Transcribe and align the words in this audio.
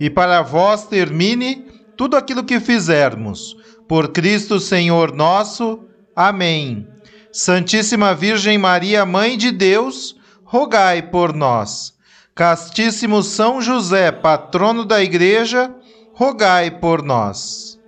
e 0.00 0.08
para 0.08 0.40
vós 0.40 0.86
termine 0.86 1.66
tudo 1.96 2.16
aquilo 2.16 2.42
que 2.42 2.58
fizermos. 2.58 3.54
Por 3.86 4.08
Cristo 4.08 4.58
Senhor 4.58 5.12
nosso. 5.12 5.84
Amém. 6.16 6.88
Santíssima 7.30 8.14
Virgem 8.14 8.56
Maria, 8.56 9.04
Mãe 9.04 9.36
de 9.36 9.52
Deus, 9.52 10.16
rogai 10.42 11.02
por 11.02 11.34
nós. 11.34 11.92
Castíssimo 12.34 13.22
São 13.22 13.60
José, 13.60 14.10
patrono 14.10 14.84
da 14.84 15.02
Igreja, 15.02 15.70
rogai 16.14 16.70
por 16.70 17.02
nós. 17.02 17.78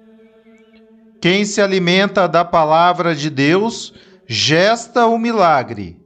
Quem 1.20 1.44
se 1.44 1.62
alimenta 1.62 2.28
da 2.28 2.44
palavra 2.44 3.14
de 3.14 3.30
Deus, 3.30 3.94
gesta 4.26 5.06
o 5.06 5.16
milagre, 5.16 5.96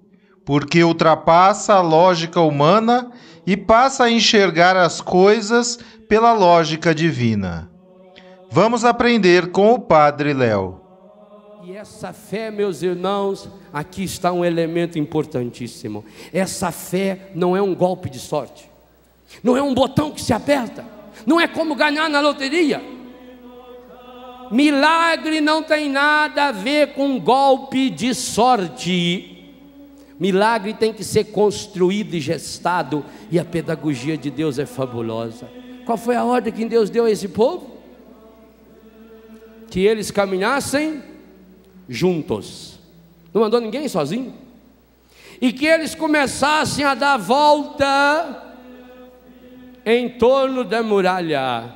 porque 0.44 0.84
ultrapassa 0.84 1.74
a 1.74 1.80
lógica 1.80 2.40
humana 2.40 3.10
e 3.46 3.56
passa 3.56 4.04
a 4.04 4.10
enxergar 4.10 4.76
as 4.76 5.00
coisas 5.00 5.78
pela 6.08 6.32
lógica 6.32 6.94
divina. 6.94 7.70
Vamos 8.50 8.84
aprender 8.84 9.50
com 9.50 9.72
o 9.72 9.78
Padre 9.78 10.32
Léo. 10.32 10.80
E 11.64 11.72
essa 11.76 12.12
fé, 12.12 12.48
meus 12.50 12.80
irmãos, 12.80 13.50
aqui 13.72 14.04
está 14.04 14.30
um 14.30 14.44
elemento 14.44 14.98
importantíssimo. 14.98 16.04
Essa 16.32 16.70
fé 16.70 17.30
não 17.34 17.56
é 17.56 17.60
um 17.60 17.74
golpe 17.74 18.08
de 18.08 18.20
sorte, 18.20 18.70
não 19.42 19.56
é 19.56 19.62
um 19.62 19.74
botão 19.74 20.12
que 20.12 20.22
se 20.22 20.32
aperta, 20.32 20.84
não 21.26 21.40
é 21.40 21.48
como 21.48 21.74
ganhar 21.74 22.08
na 22.08 22.20
loteria. 22.20 22.80
Milagre 24.50 25.40
não 25.40 25.60
tem 25.60 25.90
nada 25.90 26.44
a 26.44 26.52
ver 26.52 26.94
com 26.94 27.18
golpe 27.18 27.90
de 27.90 28.14
sorte. 28.14 29.32
Milagre 30.20 30.72
tem 30.72 30.92
que 30.92 31.02
ser 31.02 31.24
construído 31.24 32.14
e 32.14 32.20
gestado, 32.20 33.04
e 33.28 33.40
a 33.40 33.44
pedagogia 33.44 34.16
de 34.16 34.30
Deus 34.30 34.60
é 34.60 34.64
fabulosa. 34.64 35.65
Qual 35.86 35.96
foi 35.96 36.16
a 36.16 36.24
ordem 36.24 36.52
que 36.52 36.64
Deus 36.64 36.90
deu 36.90 37.04
a 37.04 37.10
esse 37.10 37.28
povo? 37.28 37.78
Que 39.70 39.86
eles 39.86 40.10
caminhassem 40.10 41.00
juntos. 41.88 42.80
Não 43.32 43.42
mandou 43.42 43.60
ninguém 43.60 43.88
sozinho. 43.88 44.34
E 45.40 45.52
que 45.52 45.64
eles 45.64 45.94
começassem 45.94 46.84
a 46.84 46.96
dar 46.96 47.16
volta 47.16 48.56
em 49.84 50.08
torno 50.08 50.64
da 50.64 50.82
muralha. 50.82 51.72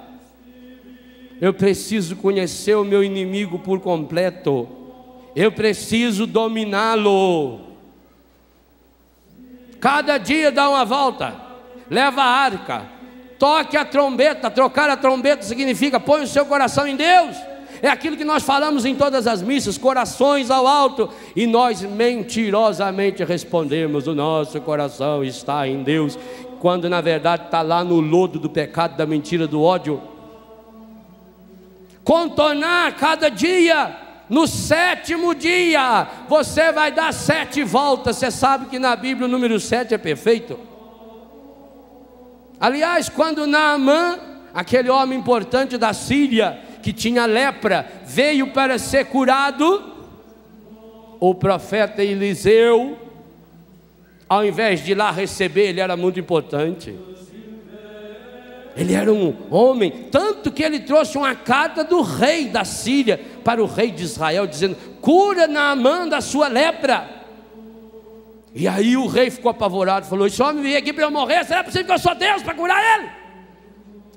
Eu 1.40 1.54
preciso 1.54 2.16
conhecer 2.16 2.74
o 2.74 2.84
meu 2.84 3.04
inimigo 3.04 3.60
por 3.60 3.78
completo. 3.78 4.68
Eu 5.36 5.52
preciso 5.52 6.26
dominá-lo. 6.26 7.60
Cada 9.78 10.18
dia 10.18 10.50
dá 10.50 10.68
uma 10.68 10.84
volta. 10.84 11.40
Leva 11.88 12.22
a 12.22 12.26
arca 12.26 12.99
Toque 13.40 13.74
a 13.74 13.86
trombeta, 13.86 14.50
trocar 14.50 14.90
a 14.90 14.98
trombeta 14.98 15.42
significa 15.42 15.98
põe 15.98 16.22
o 16.22 16.26
seu 16.26 16.44
coração 16.44 16.86
em 16.86 16.94
Deus. 16.94 17.34
É 17.80 17.88
aquilo 17.88 18.14
que 18.14 18.22
nós 18.22 18.42
falamos 18.42 18.84
em 18.84 18.94
todas 18.94 19.26
as 19.26 19.40
missas, 19.40 19.78
corações 19.78 20.50
ao 20.50 20.66
alto, 20.66 21.08
e 21.34 21.46
nós 21.46 21.80
mentirosamente 21.80 23.24
respondemos: 23.24 24.06
o 24.06 24.14
nosso 24.14 24.60
coração 24.60 25.24
está 25.24 25.66
em 25.66 25.82
Deus, 25.82 26.18
quando 26.60 26.86
na 26.90 27.00
verdade 27.00 27.44
está 27.46 27.62
lá 27.62 27.82
no 27.82 27.98
lodo 27.98 28.38
do 28.38 28.50
pecado, 28.50 28.98
da 28.98 29.06
mentira, 29.06 29.46
do 29.46 29.62
ódio. 29.62 30.02
Contornar 32.04 32.94
cada 32.96 33.30
dia, 33.30 33.96
no 34.28 34.46
sétimo 34.46 35.34
dia, 35.34 36.06
você 36.28 36.70
vai 36.72 36.92
dar 36.92 37.14
sete 37.14 37.64
voltas. 37.64 38.16
Você 38.16 38.30
sabe 38.30 38.66
que 38.66 38.78
na 38.78 38.94
Bíblia 38.94 39.26
o 39.26 39.30
número 39.30 39.58
sete 39.58 39.94
é 39.94 39.98
perfeito. 39.98 40.68
Aliás, 42.60 43.08
quando 43.08 43.46
Naamã, 43.46 44.18
aquele 44.52 44.90
homem 44.90 45.18
importante 45.18 45.78
da 45.78 45.94
Síria, 45.94 46.60
que 46.82 46.92
tinha 46.92 47.24
lepra, 47.24 47.90
veio 48.04 48.48
para 48.48 48.78
ser 48.78 49.06
curado, 49.06 49.82
o 51.18 51.34
profeta 51.34 52.04
Eliseu, 52.04 52.98
ao 54.28 54.44
invés 54.44 54.84
de 54.84 54.92
ir 54.92 54.94
lá 54.94 55.10
receber, 55.10 55.68
ele 55.68 55.80
era 55.80 55.96
muito 55.96 56.20
importante. 56.20 56.94
Ele 58.76 58.94
era 58.94 59.12
um 59.12 59.34
homem, 59.50 59.90
tanto 60.10 60.52
que 60.52 60.62
ele 60.62 60.80
trouxe 60.80 61.18
uma 61.18 61.34
carta 61.34 61.82
do 61.82 62.02
rei 62.02 62.46
da 62.46 62.64
Síria 62.64 63.20
para 63.42 63.62
o 63.62 63.66
rei 63.66 63.90
de 63.90 64.04
Israel, 64.04 64.46
dizendo: 64.46 64.76
cura 65.00 65.46
Naamã 65.46 66.06
da 66.06 66.20
sua 66.20 66.46
lepra. 66.46 67.19
E 68.54 68.66
aí 68.66 68.96
o 68.96 69.06
rei 69.06 69.30
ficou 69.30 69.50
apavorado, 69.50 70.06
falou: 70.06 70.26
Esse 70.26 70.42
homem 70.42 70.62
veio 70.62 70.78
aqui 70.78 70.92
para 70.92 71.04
eu 71.04 71.10
morrer, 71.10 71.44
será 71.44 71.62
possível 71.62 71.86
que 71.86 71.92
eu 71.92 71.98
sou 71.98 72.14
Deus 72.14 72.42
para 72.42 72.54
curar 72.54 72.98
ele? 72.98 73.08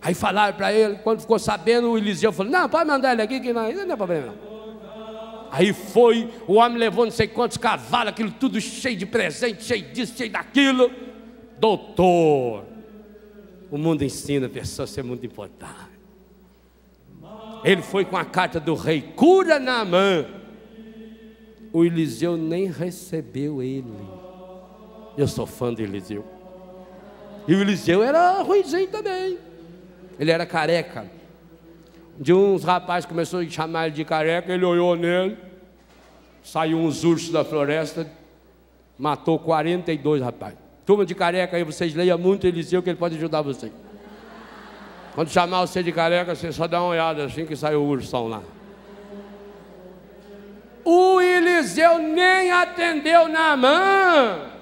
Aí 0.01 0.13
falaram 0.13 0.55
para 0.55 0.73
ele, 0.73 0.95
quando 0.97 1.21
ficou 1.21 1.39
sabendo, 1.39 1.91
o 1.91 1.97
Eliseu 1.97 2.31
falou: 2.31 2.51
Não, 2.51 2.67
pode 2.67 2.89
mandar 2.89 3.13
ele 3.13 3.21
aqui, 3.21 3.39
que 3.39 3.53
não, 3.53 3.71
não 3.71 3.93
é 3.93 3.95
problema 3.95 4.27
não. 4.27 4.53
Aí 5.51 5.71
foi, 5.71 6.31
o 6.47 6.53
homem 6.53 6.79
levou 6.79 7.05
não 7.05 7.11
sei 7.11 7.27
quantos 7.27 7.57
cavalos, 7.57 8.09
aquilo 8.09 8.31
tudo 8.31 8.59
cheio 8.59 8.97
de 8.97 9.05
presente, 9.05 9.63
cheio 9.63 9.83
disso, 9.93 10.17
cheio 10.17 10.31
daquilo. 10.31 10.91
Doutor, 11.59 12.65
o 13.69 13.77
mundo 13.77 14.03
ensina 14.03 14.47
a 14.47 14.49
pessoa 14.49 14.85
a 14.85 14.87
ser 14.87 15.03
muito 15.03 15.23
importante. 15.25 15.93
Ele 17.63 17.83
foi 17.83 18.03
com 18.03 18.17
a 18.17 18.25
carta 18.25 18.59
do 18.59 18.73
rei, 18.73 19.01
cura 19.15 19.59
na 19.59 19.85
mão. 19.85 20.25
O 21.71 21.85
Eliseu 21.85 22.35
nem 22.35 22.65
recebeu 22.65 23.61
ele. 23.61 24.22
Eu 25.17 25.27
sou 25.27 25.45
fã 25.45 25.73
de 25.73 25.83
Eliseu. 25.83 26.25
E 27.47 27.53
o 27.53 27.61
Eliseu 27.61 28.01
era 28.01 28.41
ruimzinho 28.41 28.87
também. 28.87 29.37
Ele 30.19 30.31
era 30.31 30.45
careca. 30.45 31.05
De 32.17 32.33
uns 32.33 32.63
rapazes 32.63 33.05
começou 33.05 33.39
a 33.39 33.49
chamar 33.49 33.87
ele 33.87 33.95
de 33.95 34.05
careca, 34.05 34.53
ele 34.53 34.63
olhou 34.63 34.95
nele, 34.95 35.37
saiu 36.43 36.77
uns 36.77 37.03
ursos 37.03 37.31
da 37.31 37.43
floresta, 37.43 38.07
matou 38.97 39.39
42 39.39 40.21
rapazes. 40.21 40.59
Turma 40.85 41.05
de 41.05 41.15
careca 41.15 41.57
aí, 41.57 41.63
vocês 41.63 41.93
leiam 41.95 42.17
muito 42.17 42.45
Eliseu 42.45 42.83
que 42.83 42.89
ele 42.89 42.99
pode 42.99 43.17
ajudar 43.17 43.41
vocês. 43.41 43.71
Quando 45.15 45.29
chamar 45.29 45.61
você 45.61 45.81
de 45.81 45.91
careca, 45.91 46.35
você 46.35 46.51
só 46.51 46.67
dá 46.67 46.81
uma 46.81 46.89
olhada 46.89 47.25
assim 47.25 47.45
que 47.45 47.55
sai 47.55 47.75
o 47.75 47.83
ursão 47.83 48.27
lá. 48.27 48.41
O 50.83 51.21
Eliseu 51.21 51.99
nem 51.99 52.51
atendeu 52.51 53.27
na 53.27 53.55
mão. 53.55 54.52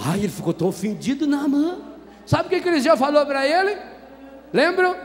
Ai, 0.00 0.20
ele 0.20 0.28
ficou 0.28 0.54
tão 0.54 0.68
ofendido 0.68 1.26
na 1.26 1.48
mão. 1.48 1.82
Sabe 2.24 2.46
o 2.46 2.62
que, 2.62 2.68
Eliseu 2.68 2.96
falou 2.96 3.26
para 3.26 3.46
ele? 3.46 3.76
Lembram? 4.52 4.96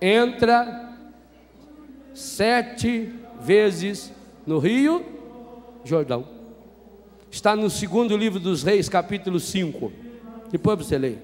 Entra 0.00 0.96
sete 2.12 3.12
vezes 3.40 4.12
no 4.46 4.58
rio 4.58 5.04
Jordão. 5.84 6.26
Está 7.30 7.54
no 7.54 7.70
segundo 7.70 8.16
livro 8.16 8.40
dos 8.40 8.64
reis, 8.64 8.88
capítulo 8.88 9.38
5. 9.38 9.92
Depois 10.50 10.78
você 10.78 10.98
lê. 10.98 11.14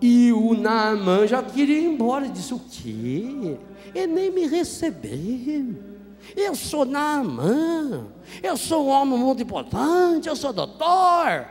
E 0.00 0.32
o 0.32 0.54
Naamã 0.54 1.26
já 1.26 1.42
queria 1.42 1.80
ir 1.80 1.86
embora. 1.86 2.28
Disse: 2.28 2.54
O 2.54 2.60
quê? 2.60 3.56
Ele 3.92 4.06
nem 4.06 4.30
me 4.30 4.46
recebeu. 4.46 5.87
Eu 6.36 6.54
sou 6.54 6.84
Naamã, 6.84 8.06
eu 8.42 8.56
sou 8.56 8.86
um 8.86 8.88
homem 8.88 9.18
muito 9.18 9.42
importante, 9.42 10.28
eu 10.28 10.36
sou 10.36 10.52
doutor, 10.52 11.46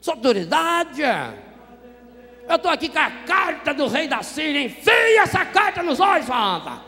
sou 0.00 0.14
autoridade. 0.14 1.02
Eu 2.48 2.56
estou 2.56 2.70
aqui 2.70 2.88
com 2.88 2.98
a 2.98 3.10
carta 3.26 3.74
do 3.74 3.86
rei 3.88 4.08
da 4.08 4.22
Síria, 4.22 4.62
enfia 4.62 5.22
essa 5.22 5.44
carta 5.44 5.82
nos 5.82 6.00
olhos, 6.00 6.26
Santa. 6.26 6.87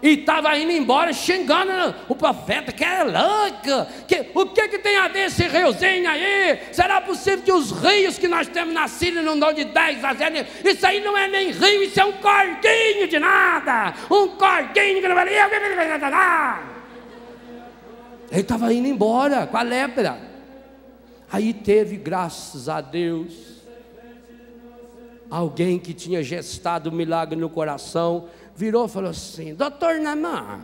E 0.00 0.10
estava 0.10 0.56
indo 0.56 0.70
embora 0.70 1.12
xingando 1.12 1.94
o 2.08 2.14
profeta, 2.14 2.70
que 2.70 2.84
é 2.84 3.02
louco. 3.02 3.90
Que, 4.06 4.30
o 4.32 4.46
que, 4.46 4.68
que 4.68 4.78
tem 4.78 4.96
a 4.96 5.08
ver 5.08 5.26
esse 5.26 5.42
riozinho 5.42 6.08
aí? 6.08 6.58
Será 6.72 7.00
possível 7.00 7.42
que 7.42 7.52
os 7.52 7.72
rios 7.72 8.16
que 8.16 8.28
nós 8.28 8.46
temos 8.46 8.72
na 8.72 8.86
Síria 8.86 9.22
não 9.22 9.38
dão 9.38 9.52
de 9.52 9.64
10 9.64 10.04
a 10.04 10.14
0? 10.14 10.46
Isso 10.64 10.86
aí 10.86 11.00
não 11.00 11.18
é 11.18 11.26
nem 11.26 11.50
rio, 11.50 11.82
isso 11.82 12.00
é 12.00 12.04
um 12.04 12.12
cordinho 12.12 13.08
de 13.08 13.18
nada. 13.18 13.92
Um 14.08 14.28
cordinho 14.28 15.00
que 15.00 15.08
não 15.08 15.16
vai. 15.16 15.28
Ele 18.30 18.40
estava 18.40 18.72
indo 18.72 18.86
embora 18.86 19.46
com 19.46 19.56
a 19.56 19.62
lepra. 19.62 20.18
Aí 21.30 21.52
teve, 21.52 21.96
graças 21.96 22.68
a 22.68 22.80
Deus, 22.80 23.34
alguém 25.28 25.78
que 25.78 25.92
tinha 25.92 26.22
gestado 26.22 26.88
o 26.88 26.92
um 26.92 26.96
milagre 26.96 27.38
no 27.38 27.50
coração 27.50 28.28
virou 28.58 28.86
e 28.86 28.88
falou 28.88 29.10
assim: 29.10 29.54
Doutor 29.54 30.00
Namã, 30.00 30.60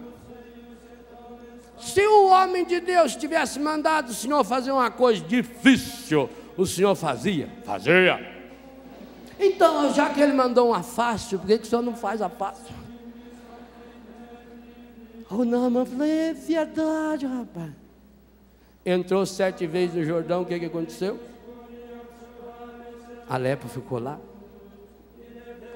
se 1.79 2.05
o 2.05 2.29
homem 2.29 2.65
de 2.65 2.81
Deus 2.81 3.15
tivesse 3.15 3.61
mandado 3.61 4.09
o 4.09 4.15
senhor 4.15 4.43
fazer 4.45 4.73
uma 4.73 4.91
coisa 4.91 5.21
difícil, 5.25 6.29
o 6.57 6.67
senhor 6.67 6.97
fazia? 6.97 7.49
Fazia. 7.65 8.35
Então, 9.39 9.95
já 9.95 10.11
que 10.11 10.21
ele 10.21 10.33
mandou 10.33 10.71
uma 10.71 10.83
fácil, 10.83 11.39
por 11.39 11.47
que, 11.47 11.59
que 11.59 11.65
o 11.65 11.67
senhor 11.67 11.83
não 11.83 11.95
faz 11.95 12.21
a 12.21 12.29
fácil? 12.29 12.75
O 15.31 15.45
Namã 15.45 15.85
falou: 15.85 16.05
é 16.05 16.33
verdade, 16.33 17.27
rapaz. 17.27 17.71
Entrou 18.85 19.25
sete 19.25 19.67
vezes 19.67 19.95
no 19.95 20.05
Jordão, 20.05 20.43
o 20.43 20.45
que, 20.45 20.59
que 20.59 20.67
aconteceu? 20.67 21.19
A 23.29 23.37
lepra 23.37 23.69
ficou 23.69 23.99
lá. 23.99 24.19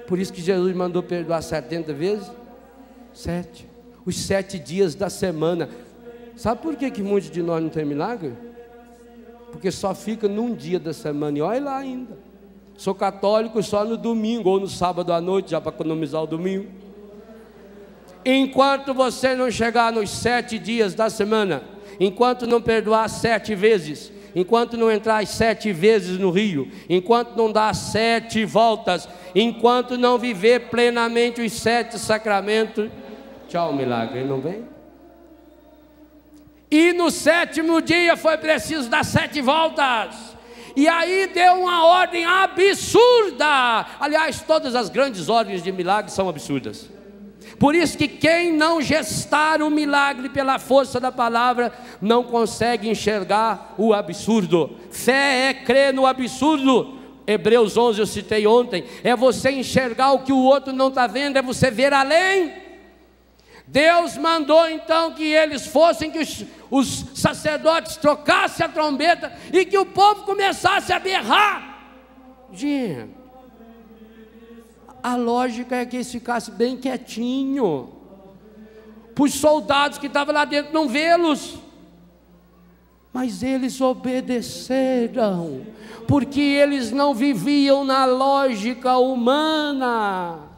Por 0.09 0.17
isso 0.17 0.33
que 0.33 0.41
Jesus 0.41 0.75
mandou 0.75 1.03
perdoar 1.03 1.39
70 1.43 1.93
vezes? 1.93 2.31
Sete. 3.13 3.69
Os 4.03 4.17
sete 4.17 4.57
dias 4.57 4.95
da 4.95 5.07
semana. 5.07 5.69
Sabe 6.35 6.63
por 6.63 6.75
que, 6.75 6.89
que 6.89 7.03
muitos 7.03 7.29
de 7.29 7.43
nós 7.43 7.61
não 7.61 7.69
tem 7.69 7.85
milagre? 7.85 8.33
Porque 9.51 9.69
só 9.69 9.93
fica 9.93 10.27
num 10.27 10.55
dia 10.55 10.79
da 10.79 10.93
semana 10.93 11.37
e 11.37 11.41
olha 11.43 11.61
lá 11.61 11.77
ainda. 11.77 12.17
Sou 12.75 12.95
católico 12.95 13.61
só 13.61 13.85
no 13.85 13.97
domingo 13.97 14.49
ou 14.49 14.59
no 14.59 14.67
sábado 14.67 15.13
à 15.13 15.21
noite, 15.21 15.51
já 15.51 15.61
para 15.61 15.75
economizar 15.75 16.23
o 16.23 16.27
domingo. 16.27 16.65
Enquanto 18.25 18.95
você 18.95 19.35
não 19.35 19.51
chegar 19.51 19.93
nos 19.93 20.09
sete 20.09 20.57
dias 20.57 20.95
da 20.95 21.11
semana, 21.11 21.61
enquanto 21.99 22.47
não 22.47 22.59
perdoar 22.59 23.07
sete 23.09 23.53
vezes, 23.53 24.11
enquanto 24.35 24.77
não 24.77 24.91
entrar 24.91 25.25
sete 25.25 25.71
vezes 25.71 26.17
no 26.17 26.29
rio, 26.29 26.71
enquanto 26.89 27.35
não 27.35 27.51
dar 27.51 27.73
sete 27.73 28.45
voltas, 28.45 29.07
enquanto 29.35 29.97
não 29.97 30.17
viver 30.17 30.69
plenamente 30.69 31.41
os 31.41 31.53
sete 31.53 31.97
sacramentos, 31.99 32.89
tchau, 33.47 33.73
milagre, 33.73 34.23
não 34.23 34.41
vem? 34.41 34.63
E 36.71 36.93
no 36.93 37.09
sétimo 37.09 37.81
dia 37.81 38.15
foi 38.15 38.37
preciso 38.37 38.89
dar 38.89 39.03
sete 39.03 39.41
voltas. 39.41 40.15
E 40.75 40.87
aí 40.87 41.27
deu 41.33 41.53
uma 41.53 41.83
ordem 41.85 42.25
absurda. 42.25 43.85
Aliás, 43.99 44.41
todas 44.41 44.75
as 44.75 44.87
grandes 44.87 45.27
ordens 45.27 45.63
de 45.63 45.71
milagre 45.71 46.11
são 46.11 46.29
absurdas. 46.29 46.89
Por 47.59 47.75
isso 47.75 47.97
que 47.97 48.07
quem 48.07 48.53
não 48.53 48.81
gestar 48.81 49.61
o 49.61 49.69
milagre 49.69 50.29
pela 50.29 50.57
força 50.57 50.97
da 50.97 51.11
palavra 51.11 51.73
não 52.01 52.23
consegue 52.23 52.89
enxergar 52.89 53.75
o 53.77 53.93
absurdo. 53.93 54.77
Fé 54.89 55.49
é 55.49 55.53
crer 55.53 55.93
no 55.93 56.05
absurdo. 56.07 56.97
Hebreus 57.27 57.77
11 57.77 57.99
eu 57.99 58.07
citei 58.07 58.47
ontem, 58.47 58.85
é 59.03 59.15
você 59.15 59.51
enxergar 59.51 60.13
o 60.13 60.23
que 60.23 60.33
o 60.33 60.41
outro 60.41 60.73
não 60.73 60.87
está 60.87 61.05
vendo, 61.05 61.37
é 61.37 61.41
você 61.43 61.69
ver 61.69 61.93
além. 61.93 62.53
Deus 63.67 64.17
mandou 64.17 64.67
então 64.67 65.11
que 65.11 65.23
eles 65.23 65.67
fossem, 65.67 66.09
que 66.09 66.17
os, 66.17 66.43
os 66.71 67.05
sacerdotes 67.13 67.97
trocassem 67.97 68.65
a 68.65 68.69
trombeta 68.69 69.31
e 69.53 69.63
que 69.63 69.77
o 69.77 69.85
povo 69.85 70.23
começasse 70.23 70.91
a 70.91 70.97
berrar. 70.97 71.83
Gente, 72.51 73.18
a 75.01 75.15
lógica 75.15 75.75
é 75.75 75.85
que 75.85 75.97
eles 75.97 76.11
ficassem 76.11 76.53
bem 76.53 76.77
quietinho, 76.77 77.89
para 79.15 79.23
os 79.23 79.33
soldados 79.33 79.97
que 79.97 80.07
estavam 80.07 80.33
lá 80.33 80.45
dentro 80.45 80.73
não 80.73 80.87
vê-los. 80.87 81.57
Mas 83.11 83.41
eles 83.43 83.81
obedeceram, 83.81 85.65
porque 86.07 86.39
eles 86.39 86.91
não 86.91 87.13
viviam 87.13 87.83
na 87.83 88.05
lógica 88.05 88.97
humana. 88.97 90.48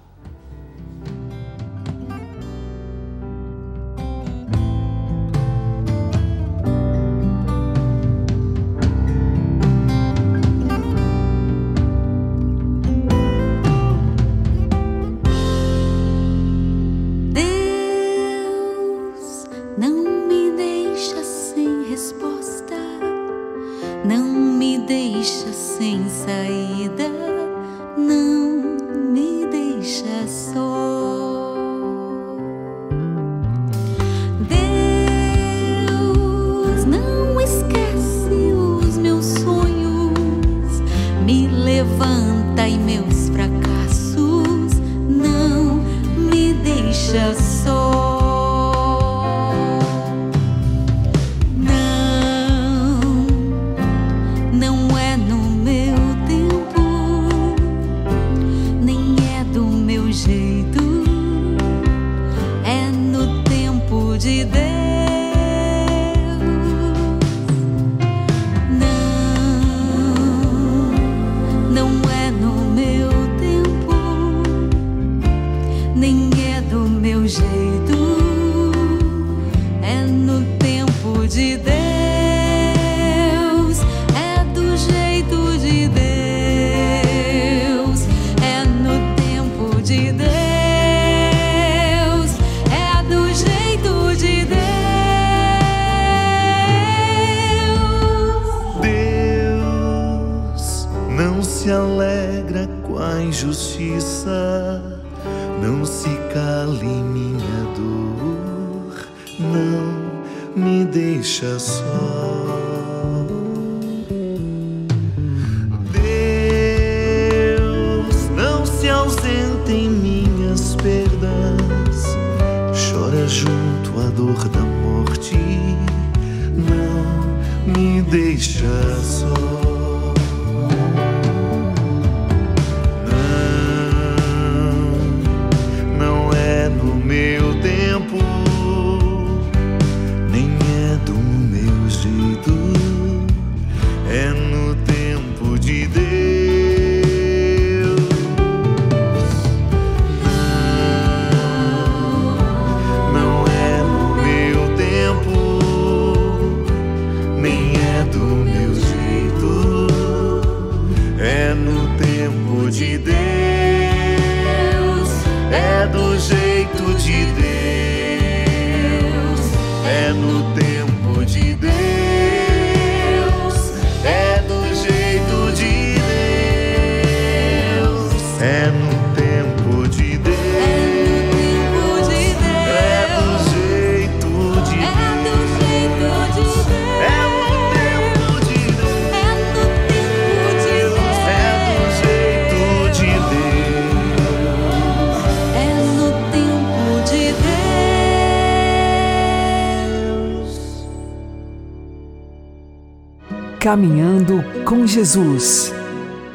Caminhando 203.61 204.43
com 204.65 204.87
Jesus 204.87 205.71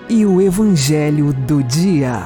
e 0.08 0.24
o 0.24 0.40
Evangelho 0.40 1.32
do 1.32 1.60
Dia. 1.60 2.22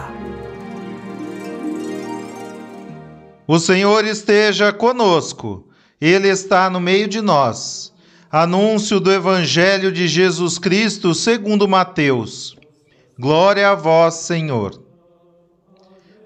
O 3.48 3.58
Senhor 3.58 4.04
esteja 4.04 4.74
conosco, 4.74 5.66
Ele 5.98 6.28
está 6.28 6.68
no 6.68 6.78
meio 6.78 7.08
de 7.08 7.22
nós. 7.22 7.94
Anúncio 8.30 9.00
do 9.00 9.10
Evangelho 9.10 9.90
de 9.90 10.06
Jesus 10.06 10.58
Cristo 10.58 11.14
segundo 11.14 11.66
Mateus. 11.66 12.54
Glória 13.18 13.70
a 13.70 13.74
vós, 13.74 14.16
Senhor. 14.16 14.82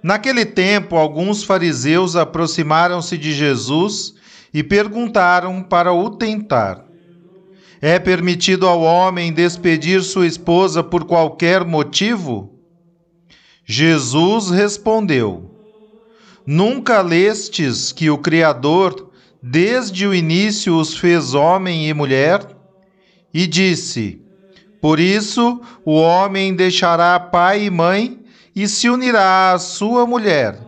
Naquele 0.03 0.45
tempo, 0.45 0.97
alguns 0.97 1.45
fariseus 1.45 2.17
aproximaram-se 2.17 3.17
de 3.17 3.33
Jesus 3.35 4.17
e 4.53 4.65
perguntaram 4.65 5.63
para 5.63 5.93
o 5.93 6.11
tentar: 6.11 6.85
É 7.87 7.99
permitido 7.99 8.67
ao 8.67 8.81
homem 8.81 9.31
despedir 9.31 10.03
sua 10.03 10.27
esposa 10.27 10.83
por 10.83 11.05
qualquer 11.05 11.67
motivo? 11.67 12.59
Jesus 13.67 14.49
respondeu: 14.49 15.51
Nunca 16.47 17.03
lestes 17.03 17.93
que 17.93 18.09
o 18.09 18.17
Criador, 18.17 19.11
desde 19.43 20.07
o 20.07 20.15
início, 20.15 20.75
os 20.75 20.97
fez 20.97 21.35
homem 21.35 21.87
e 21.87 21.93
mulher? 21.93 22.57
E 23.35 23.47
disse: 23.47 24.19
Por 24.81 24.99
isso 24.99 25.61
o 25.85 25.97
homem 25.97 26.55
deixará 26.55 27.21
pai 27.21 27.65
e 27.65 27.71
mãe 27.71 28.19
e 28.57 28.67
se 28.67 28.89
unirá 28.89 29.53
à 29.53 29.59
sua 29.59 30.07
mulher, 30.07 30.59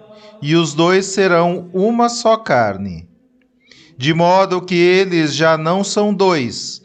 e 0.42 0.54
os 0.54 0.74
dois 0.74 1.06
serão 1.06 1.70
uma 1.72 2.10
só 2.10 2.36
carne. 2.36 3.08
De 3.96 4.12
modo 4.12 4.60
que 4.60 4.74
eles 4.74 5.34
já 5.34 5.56
não 5.56 5.82
são 5.82 6.12
dois, 6.12 6.84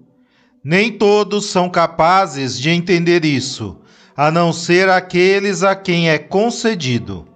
Nem 0.63 0.91
todos 0.91 1.47
são 1.47 1.69
capazes 1.69 2.59
de 2.59 2.69
entender 2.69 3.25
isso, 3.25 3.79
a 4.15 4.29
não 4.29 4.53
ser 4.53 4.89
aqueles 4.89 5.63
a 5.63 5.75
quem 5.75 6.09
é 6.09 6.19
concedido. 6.19 7.27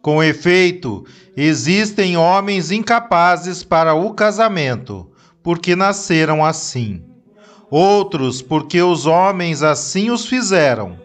Com 0.00 0.22
efeito, 0.22 1.04
existem 1.36 2.16
homens 2.16 2.70
incapazes 2.70 3.64
para 3.64 3.92
o 3.94 4.14
casamento, 4.14 5.10
porque 5.42 5.74
nasceram 5.74 6.44
assim. 6.44 7.02
Outros, 7.68 8.40
porque 8.40 8.80
os 8.80 9.06
homens 9.06 9.64
assim 9.64 10.08
os 10.10 10.26
fizeram. 10.26 10.96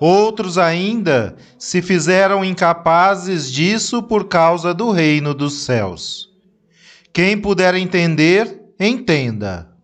Outros 0.00 0.58
ainda 0.58 1.36
se 1.56 1.80
fizeram 1.80 2.44
incapazes 2.44 3.50
disso 3.50 4.02
por 4.02 4.24
causa 4.24 4.74
do 4.74 4.90
reino 4.90 5.32
dos 5.32 5.60
céus. 5.60 6.28
Quem 7.12 7.38
puder 7.38 7.76
entender, 7.76 8.60
entenda. 8.78 9.75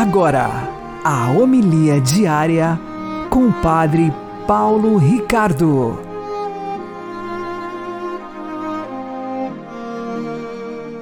Agora, 0.00 0.48
a 1.04 1.30
homilia 1.30 2.00
diária 2.00 2.80
com 3.28 3.48
o 3.48 3.52
Padre 3.52 4.10
Paulo 4.46 4.96
Ricardo. 4.96 5.98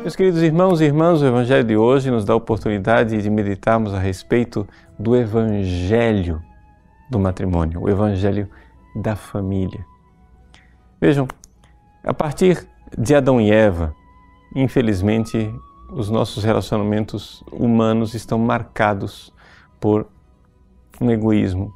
Meus 0.00 0.16
queridos 0.16 0.42
irmãos 0.42 0.80
e 0.80 0.84
irmãs, 0.86 1.22
o 1.22 1.26
Evangelho 1.26 1.62
de 1.62 1.76
hoje 1.76 2.10
nos 2.10 2.24
dá 2.24 2.32
a 2.32 2.36
oportunidade 2.36 3.22
de 3.22 3.30
meditarmos 3.30 3.94
a 3.94 4.00
respeito 4.00 4.66
do 4.98 5.14
Evangelho 5.14 6.42
do 7.08 7.20
matrimônio, 7.20 7.80
o 7.80 7.88
Evangelho 7.88 8.48
da 8.96 9.14
família. 9.14 9.86
Vejam, 11.00 11.28
a 12.02 12.12
partir 12.12 12.66
de 12.98 13.14
Adão 13.14 13.40
e 13.40 13.48
Eva, 13.52 13.94
infelizmente, 14.56 15.54
os 15.90 16.10
nossos 16.10 16.44
relacionamentos 16.44 17.42
humanos 17.50 18.14
estão 18.14 18.38
marcados 18.38 19.32
por 19.80 20.06
um 21.00 21.10
egoísmo. 21.10 21.72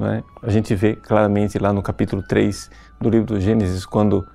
É? 0.00 0.22
A 0.42 0.50
gente 0.50 0.74
vê 0.74 0.96
claramente 0.96 1.58
lá 1.58 1.72
no 1.72 1.82
capítulo 1.82 2.22
3 2.22 2.70
do 3.00 3.10
livro 3.10 3.26
do 3.26 3.40
Gênesis, 3.40 3.84
quando 3.84 4.26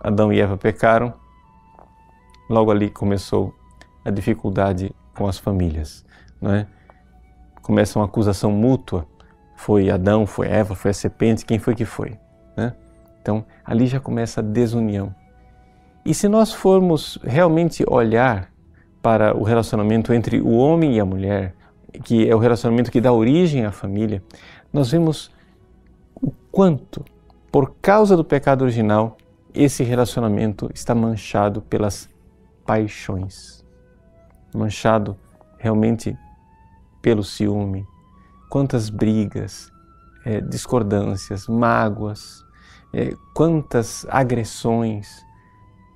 Adão 0.00 0.32
e 0.32 0.40
Eva 0.40 0.56
pecaram, 0.56 1.12
logo 2.48 2.70
ali 2.70 2.88
começou 2.88 3.54
a 4.04 4.10
dificuldade 4.10 4.94
com 5.14 5.28
as 5.28 5.38
famílias. 5.38 6.04
É? 6.42 6.66
Começa 7.60 7.98
uma 7.98 8.06
acusação 8.06 8.50
mútua. 8.50 9.06
Foi 9.56 9.90
Adão, 9.90 10.26
foi 10.26 10.48
Eva, 10.48 10.74
foi 10.74 10.90
a 10.90 10.94
serpente, 10.94 11.44
quem 11.44 11.58
foi 11.58 11.74
que 11.74 11.84
foi? 11.84 12.18
Né? 12.56 12.74
Então 13.20 13.44
ali 13.62 13.86
já 13.86 14.00
começa 14.00 14.40
a 14.40 14.42
desunião. 14.42 15.14
E 16.04 16.14
se 16.14 16.28
nós 16.28 16.52
formos 16.52 17.18
realmente 17.22 17.84
olhar 17.88 18.50
para 19.02 19.36
o 19.36 19.42
relacionamento 19.42 20.12
entre 20.12 20.40
o 20.40 20.56
homem 20.56 20.96
e 20.96 21.00
a 21.00 21.04
mulher, 21.04 21.54
que 22.04 22.28
é 22.28 22.34
o 22.34 22.38
relacionamento 22.38 22.90
que 22.90 23.00
dá 23.00 23.12
origem 23.12 23.64
à 23.64 23.72
família, 23.72 24.22
nós 24.72 24.90
vemos 24.90 25.30
o 26.14 26.30
quanto, 26.50 27.04
por 27.50 27.74
causa 27.82 28.16
do 28.16 28.24
pecado 28.24 28.62
original, 28.62 29.16
esse 29.52 29.82
relacionamento 29.82 30.70
está 30.72 30.94
manchado 30.94 31.60
pelas 31.62 32.08
paixões, 32.64 33.64
manchado 34.54 35.16
realmente 35.58 36.16
pelo 37.02 37.24
ciúme. 37.24 37.86
Quantas 38.48 38.88
brigas, 38.90 39.70
eh, 40.24 40.40
discordâncias, 40.40 41.48
mágoas, 41.48 42.44
eh, 42.92 43.14
quantas 43.34 44.06
agressões. 44.08 45.24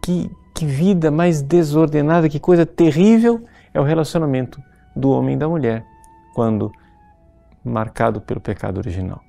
Que, 0.05 0.31
que 0.55 0.67
vida 0.67 1.11
mais 1.11 1.41
desordenada, 1.41 2.29
que 2.29 2.39
coisa 2.39 2.67
terrível 2.67 3.43
é 3.73 3.81
o 3.81 3.85
relacionamento 3.85 4.63
do 4.95 5.11
homem 5.11 5.35
e 5.35 5.39
da 5.39 5.49
mulher 5.49 5.83
quando 6.35 6.71
marcado 7.65 8.21
pelo 8.21 8.41
pecado 8.41 8.77
original. 8.77 9.23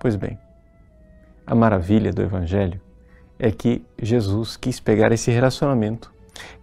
Pois 0.00 0.16
bem, 0.16 0.36
a 1.46 1.54
maravilha 1.54 2.12
do 2.12 2.22
Evangelho 2.22 2.80
é 3.38 3.50
que 3.50 3.84
Jesus 4.02 4.56
quis 4.56 4.80
pegar 4.80 5.12
esse 5.12 5.30
relacionamento, 5.30 6.12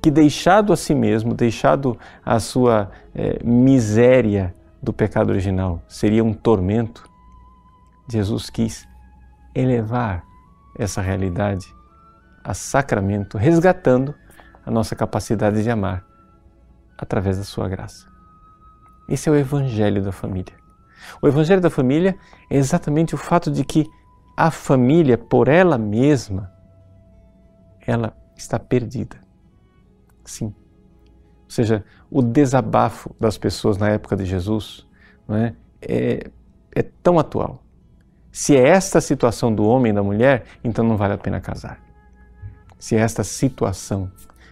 que 0.02 0.12
deixado 0.12 0.74
a 0.74 0.76
si 0.78 0.94
mesmo, 0.94 1.34
deixado 1.34 1.98
a 2.26 2.40
sua 2.40 2.92
é, 3.16 3.40
miséria 3.44 4.54
do 4.82 4.92
pecado 4.92 5.30
original, 5.30 5.82
seria 5.88 6.24
um 6.24 6.34
tormento, 6.34 7.10
Jesus 8.10 8.50
quis 8.50 8.88
elevar 9.56 10.24
essa 10.78 11.02
realidade 11.02 11.77
a 12.48 12.54
sacramento, 12.54 13.38
resgatando 13.38 14.16
a 14.66 14.72
nossa 14.72 14.96
capacidade 14.96 15.62
de 15.62 15.70
amar 15.70 16.06
através 16.98 17.38
da 17.38 17.44
sua 17.44 17.68
graça. 17.68 18.08
Esse 19.10 19.28
é 19.28 19.32
o 19.34 19.36
evangelho 19.36 20.02
da 20.02 20.14
família. 20.14 20.54
O 21.22 21.28
evangelho 21.28 21.60
da 21.60 21.70
família 21.70 22.18
é 22.50 22.56
exatamente 22.56 23.14
o 23.14 23.18
fato 23.18 23.52
de 23.52 23.66
que 23.66 23.86
a 24.38 24.50
família, 24.50 25.18
por 25.18 25.50
ela 25.50 25.78
mesma, 25.78 26.50
ela 27.86 28.16
está 28.34 28.58
perdida. 28.58 29.18
Sim. 30.24 30.56
Ou 31.44 31.50
seja, 31.50 31.84
o 32.10 32.22
desabafo 32.22 33.14
das 33.20 33.38
pessoas 33.38 33.78
na 33.78 33.90
época 33.90 34.16
de 34.16 34.24
Jesus 34.24 34.88
não 35.28 35.36
é, 35.36 35.54
é, 35.82 36.32
é 36.74 36.82
tão 37.04 37.20
atual. 37.20 37.62
Se 38.32 38.56
é 38.56 38.70
esta 38.70 39.00
a 39.00 39.02
situação 39.02 39.54
do 39.54 39.66
homem 39.66 39.92
e 39.92 39.96
da 39.96 40.04
mulher, 40.04 40.46
então 40.64 40.86
não 40.86 40.96
vale 40.96 41.14
a 41.14 41.18
pena 41.18 41.42
casar. 41.42 41.87
Se 42.78 42.96
esta 42.96 43.24
situação, 43.24 44.12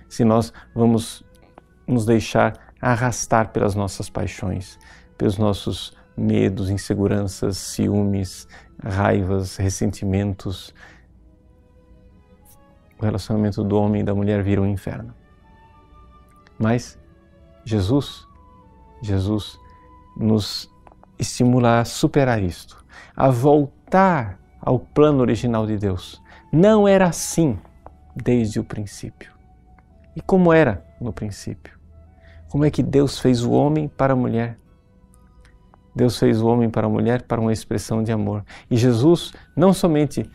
se 0.09 0.23
nós 0.23 0.51
vamos 0.73 1.23
nos 1.87 2.05
deixar 2.05 2.73
arrastar 2.81 3.49
pelas 3.49 3.75
nossas 3.75 4.09
paixões, 4.09 4.77
pelos 5.17 5.37
nossos 5.37 5.95
medos, 6.17 6.69
inseguranças, 6.69 7.57
ciúmes, 7.57 8.47
raivas, 8.83 9.57
ressentimentos. 9.57 10.73
O 12.99 13.03
relacionamento 13.03 13.63
do 13.63 13.77
homem 13.77 14.01
e 14.01 14.05
da 14.05 14.15
mulher 14.15 14.41
vira 14.43 14.61
um 14.61 14.65
inferno. 14.65 15.13
Mas 16.57 16.97
Jesus, 17.65 18.25
Jesus 19.01 19.59
nos 20.15 20.69
estimula 21.19 21.79
a 21.79 21.85
superar 21.85 22.41
isto, 22.41 22.83
a 23.15 23.29
voltar 23.29 24.39
ao 24.61 24.79
plano 24.79 25.21
original 25.21 25.67
de 25.67 25.77
Deus. 25.77 26.21
Não 26.51 26.87
era 26.87 27.07
assim 27.07 27.59
desde 28.15 28.59
o 28.59 28.63
princípio. 28.63 29.31
E 30.15 30.21
como 30.21 30.53
era 30.53 30.85
no 30.99 31.11
princípio? 31.11 31.77
Como 32.49 32.63
é 32.63 32.71
que 32.71 32.81
Deus 32.81 33.19
fez 33.19 33.43
o 33.43 33.51
homem 33.51 33.87
para 33.87 34.13
a 34.13 34.15
mulher? 34.15 34.57
Deus 35.93 36.17
fez 36.17 36.41
o 36.41 36.47
homem 36.47 36.69
para 36.69 36.87
a 36.87 36.89
mulher 36.89 37.23
para 37.23 37.41
uma 37.41 37.53
expressão 37.53 38.03
de 38.03 38.11
amor. 38.11 38.43
E 38.69 38.77
Jesus 38.77 39.33
não 39.55 39.73
somente 39.73 40.29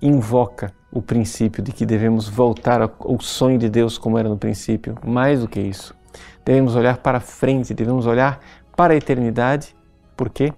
invoca 0.00 0.72
o 0.92 1.02
princípio 1.02 1.62
de 1.62 1.72
que 1.72 1.84
devemos 1.84 2.28
voltar 2.28 2.80
ao 2.80 3.20
sonho 3.20 3.58
de 3.58 3.68
Deus 3.68 3.98
como 3.98 4.18
era 4.18 4.28
no 4.28 4.36
princípio, 4.36 4.96
mais 5.04 5.40
do 5.40 5.48
que 5.48 5.60
isso. 5.60 5.94
Devemos 6.44 6.74
olhar 6.74 6.98
para 6.98 7.20
frente, 7.20 7.74
devemos 7.74 8.06
olhar 8.06 8.40
para 8.74 8.94
a 8.94 8.96
eternidade. 8.96 9.74
Por 10.16 10.30
quê? 10.30 10.52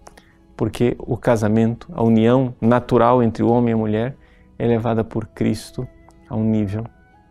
Porque 0.56 0.96
o 0.98 1.16
casamento, 1.16 1.88
a 1.92 2.02
união 2.02 2.54
natural 2.60 3.22
entre 3.22 3.42
o 3.42 3.50
homem 3.50 3.70
e 3.70 3.74
a 3.74 3.76
mulher, 3.76 4.16
é 4.58 4.66
levada 4.66 5.02
por 5.04 5.26
Cristo 5.26 5.88
a 6.28 6.36
um 6.36 6.44
nível 6.44 6.84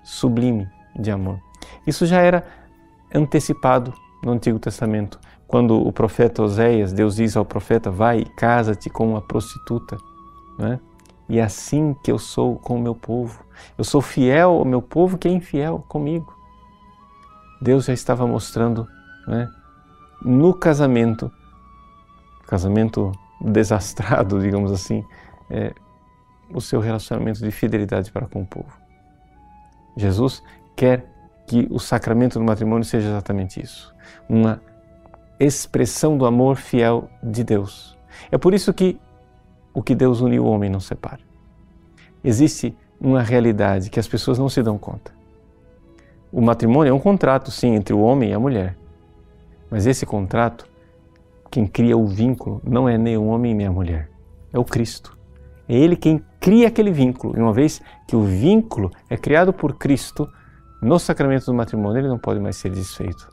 sublime 0.03 0.67
de 0.95 1.11
amor. 1.11 1.39
Isso 1.85 2.05
já 2.05 2.21
era 2.21 2.45
antecipado 3.13 3.93
no 4.23 4.31
Antigo 4.31 4.59
Testamento, 4.59 5.19
quando 5.47 5.81
o 5.81 5.91
profeta 5.93 6.43
Oséias, 6.43 6.91
Deus 6.91 7.15
diz 7.15 7.37
ao 7.37 7.45
profeta: 7.45 7.89
Vai 7.89 8.25
casa-te 8.25 8.89
com 8.89 9.07
uma 9.07 9.21
prostituta. 9.21 9.97
Né? 10.59 10.79
E 11.29 11.39
é 11.39 11.43
assim 11.43 11.95
que 12.03 12.11
eu 12.11 12.19
sou 12.19 12.57
com 12.57 12.75
o 12.75 12.81
meu 12.81 12.93
povo. 12.93 13.43
Eu 13.77 13.83
sou 13.83 14.01
fiel 14.01 14.51
ao 14.51 14.65
meu 14.65 14.81
povo 14.81 15.17
que 15.17 15.27
é 15.27 15.31
infiel 15.31 15.83
comigo. 15.87 16.35
Deus 17.61 17.85
já 17.85 17.93
estava 17.93 18.27
mostrando 18.27 18.87
né, 19.27 19.47
no 20.21 20.53
casamento, 20.53 21.31
casamento 22.45 23.11
desastrado, 23.41 24.39
digamos 24.41 24.71
assim, 24.71 25.03
é, 25.49 25.73
o 26.53 26.61
seu 26.61 26.79
relacionamento 26.79 27.39
de 27.39 27.51
fidelidade 27.51 28.11
para 28.11 28.27
com 28.27 28.41
o 28.41 28.45
povo. 28.45 28.86
Jesus 29.97 30.41
quer 30.75 31.05
que 31.47 31.67
o 31.71 31.79
sacramento 31.79 32.37
do 32.37 32.45
matrimônio 32.45 32.85
seja 32.85 33.09
exatamente 33.09 33.61
isso, 33.61 33.93
uma 34.29 34.61
expressão 35.39 36.17
do 36.17 36.25
amor 36.25 36.57
fiel 36.57 37.09
de 37.21 37.43
Deus. 37.43 37.97
É 38.31 38.37
por 38.37 38.53
isso 38.53 38.73
que 38.73 38.99
o 39.73 39.81
que 39.81 39.95
Deus 39.95 40.21
uniu 40.21 40.45
o 40.45 40.49
homem 40.49 40.69
não 40.69 40.79
separa. 40.79 41.19
Existe 42.23 42.75
uma 42.99 43.21
realidade 43.21 43.89
que 43.89 43.99
as 43.99 44.07
pessoas 44.07 44.39
não 44.39 44.49
se 44.49 44.61
dão 44.61 44.77
conta. 44.77 45.11
O 46.31 46.41
matrimônio 46.41 46.91
é 46.91 46.93
um 46.93 46.99
contrato, 46.99 47.51
sim, 47.51 47.73
entre 47.73 47.93
o 47.93 47.99
homem 47.99 48.31
e 48.31 48.33
a 48.33 48.39
mulher. 48.39 48.77
Mas 49.69 49.85
esse 49.85 50.05
contrato, 50.05 50.67
quem 51.49 51.65
cria 51.65 51.97
o 51.97 52.05
vínculo, 52.05 52.61
não 52.63 52.87
é 52.87 52.97
nem 52.97 53.17
o 53.17 53.27
homem 53.27 53.53
nem 53.53 53.67
a 53.67 53.71
mulher, 53.71 54.09
é 54.51 54.59
o 54.59 54.65
Cristo. 54.65 55.16
É 55.67 55.75
Ele 55.75 55.95
quem 55.95 56.23
cria 56.39 56.67
aquele 56.67 56.91
vínculo. 56.91 57.37
E 57.37 57.41
uma 57.41 57.53
vez 57.53 57.81
que 58.07 58.15
o 58.15 58.23
vínculo 58.23 58.91
é 59.09 59.17
criado 59.17 59.51
por 59.51 59.75
Cristo, 59.75 60.29
no 60.81 60.99
sacramento 60.99 61.45
do 61.45 61.53
matrimônio 61.53 61.99
ele 61.99 62.07
não 62.07 62.19
pode 62.19 62.39
mais 62.39 62.55
ser 62.55 62.69
desfeito. 62.69 63.27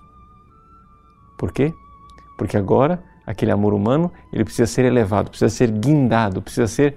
Por 1.39 1.53
quê? 1.53 1.73
Porque 2.37 2.57
agora 2.57 3.03
aquele 3.27 3.51
amor 3.51 3.75
humano 3.75 4.13
ele 4.33 4.45
precisa 4.45 4.67
ser 4.67 4.85
elevado, 4.85 5.31
precisa 5.31 5.49
ser 5.49 5.71
guindado, 5.71 6.43
precisa 6.43 6.67
ser 6.67 6.97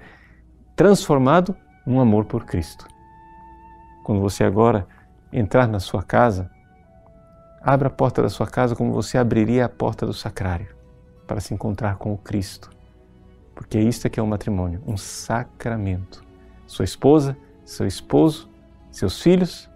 transformado 0.74 1.54
num 1.86 2.00
amor 2.00 2.24
por 2.24 2.44
Cristo. 2.44 2.86
Quando 4.04 4.20
você 4.20 4.44
agora 4.44 4.86
entrar 5.32 5.68
na 5.68 5.80
sua 5.80 6.02
casa, 6.02 6.50
abra 7.60 7.88
a 7.88 7.90
porta 7.90 8.22
da 8.22 8.28
sua 8.28 8.46
casa 8.46 8.74
como 8.74 8.92
você 8.92 9.18
abriria 9.18 9.66
a 9.66 9.68
porta 9.68 10.06
do 10.06 10.14
sacrário 10.14 10.68
para 11.26 11.40
se 11.40 11.52
encontrar 11.52 11.96
com 11.96 12.12
o 12.12 12.18
Cristo. 12.18 12.70
Porque 13.58 13.76
isto 13.80 14.06
é 14.06 14.08
que 14.08 14.20
é 14.20 14.22
o 14.22 14.26
um 14.26 14.28
matrimônio, 14.28 14.80
um 14.86 14.96
sacramento. 14.96 16.22
Sua 16.64 16.84
esposa, 16.84 17.36
seu 17.64 17.88
esposo, 17.88 18.48
seus 18.88 19.20
filhos 19.20 19.68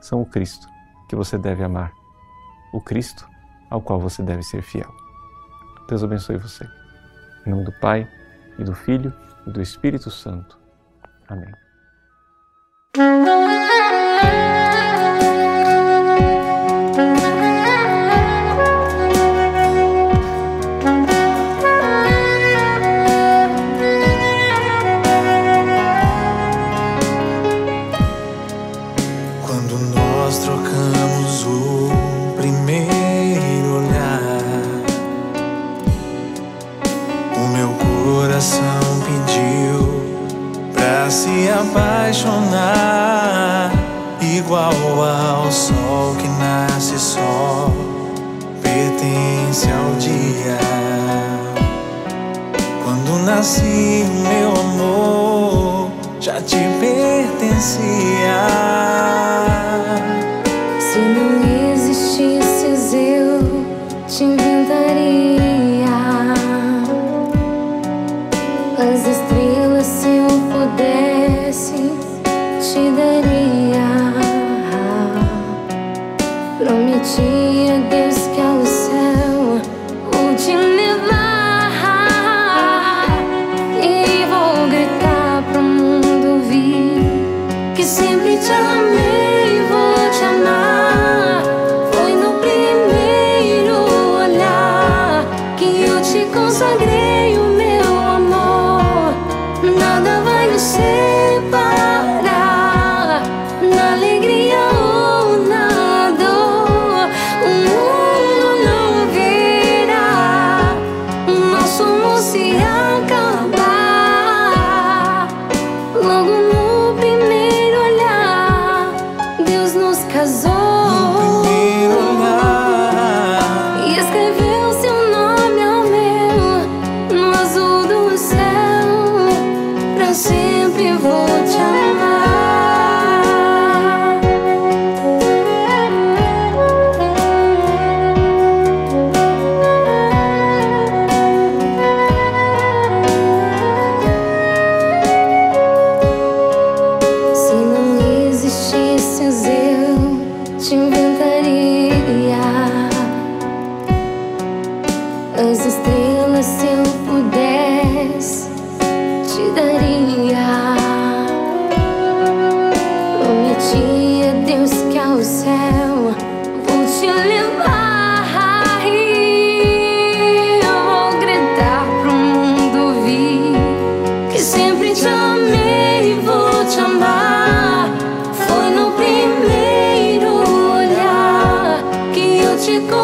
são 0.00 0.20
o 0.20 0.26
Cristo 0.26 0.66
que 1.08 1.14
você 1.14 1.38
deve 1.38 1.62
amar. 1.62 1.92
O 2.72 2.80
Cristo 2.80 3.24
ao 3.70 3.80
qual 3.80 4.00
você 4.00 4.20
deve 4.20 4.42
ser 4.42 4.62
fiel. 4.62 4.92
Deus 5.88 6.02
abençoe 6.02 6.38
você. 6.38 6.68
Em 7.46 7.50
nome 7.50 7.64
do 7.64 7.72
Pai, 7.80 8.10
e 8.58 8.64
do 8.64 8.74
Filho, 8.74 9.14
e 9.46 9.52
do 9.52 9.62
Espírito 9.62 10.10
Santo. 10.10 10.58
Amém. 11.28 11.54
Apaixonar 42.08 43.70
igual 44.20 44.72
ao 45.02 45.50
sol 45.52 46.14
que 46.16 46.28
nasce 46.28 46.98
só 46.98 47.70
pertence 48.62 49.68
ao 49.70 49.94
dia. 49.98 50.58
Quando 52.82 53.18
nasci, 53.24 54.06
meu 54.22 54.52
amor 54.52 55.90
já 56.20 56.40
te 56.40 56.56
pertencia. 56.80 57.88
Se 60.98 61.04
não 61.04 61.27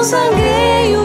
sangrei 0.05 1.04